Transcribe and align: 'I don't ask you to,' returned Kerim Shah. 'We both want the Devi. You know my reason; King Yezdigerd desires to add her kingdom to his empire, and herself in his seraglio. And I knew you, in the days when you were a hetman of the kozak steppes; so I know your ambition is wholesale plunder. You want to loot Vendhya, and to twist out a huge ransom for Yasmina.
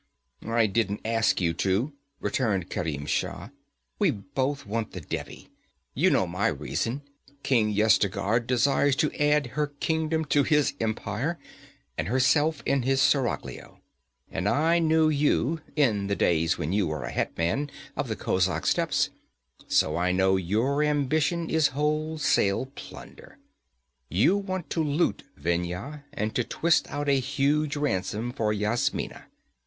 'I 0.43 0.65
don't 0.65 0.99
ask 1.05 1.39
you 1.39 1.53
to,' 1.53 1.93
returned 2.19 2.71
Kerim 2.71 3.05
Shah. 3.05 3.49
'We 3.99 4.09
both 4.33 4.65
want 4.65 4.93
the 4.93 5.01
Devi. 5.01 5.49
You 5.93 6.09
know 6.09 6.25
my 6.25 6.47
reason; 6.47 7.03
King 7.43 7.69
Yezdigerd 7.71 8.47
desires 8.47 8.95
to 8.95 9.13
add 9.13 9.45
her 9.53 9.67
kingdom 9.79 10.25
to 10.25 10.41
his 10.41 10.73
empire, 10.79 11.37
and 11.99 12.07
herself 12.07 12.63
in 12.65 12.81
his 12.81 12.99
seraglio. 12.99 13.79
And 14.31 14.49
I 14.49 14.79
knew 14.79 15.07
you, 15.07 15.61
in 15.75 16.07
the 16.07 16.15
days 16.15 16.57
when 16.57 16.73
you 16.73 16.87
were 16.87 17.03
a 17.03 17.11
hetman 17.11 17.69
of 17.95 18.07
the 18.07 18.15
kozak 18.15 18.65
steppes; 18.65 19.11
so 19.67 19.97
I 19.97 20.11
know 20.11 20.35
your 20.35 20.81
ambition 20.81 21.47
is 21.47 21.67
wholesale 21.77 22.71
plunder. 22.73 23.37
You 24.09 24.35
want 24.35 24.71
to 24.71 24.83
loot 24.83 25.25
Vendhya, 25.37 26.05
and 26.11 26.33
to 26.33 26.43
twist 26.43 26.87
out 26.89 27.07
a 27.07 27.19
huge 27.19 27.77
ransom 27.77 28.31
for 28.33 28.51
Yasmina. 28.51 29.27